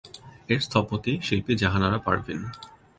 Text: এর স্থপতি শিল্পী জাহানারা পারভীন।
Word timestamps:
এর 0.49 0.59
স্থপতি 0.59 1.13
শিল্পী 1.21 1.53
জাহানারা 1.55 1.99
পারভীন। 2.05 2.39